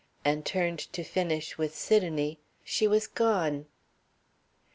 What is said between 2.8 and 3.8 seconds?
was gone.